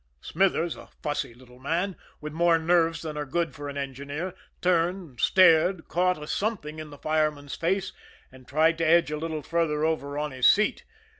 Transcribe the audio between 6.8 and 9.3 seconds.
the fireman's face and tried to edge a